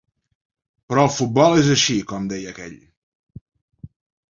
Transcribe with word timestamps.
Però 0.93 1.03
el 1.09 1.11
futbol 1.17 1.59
és 1.59 1.71
així, 1.77 2.01
com 2.15 2.29
deia 2.35 2.57
aquell. 2.59 2.77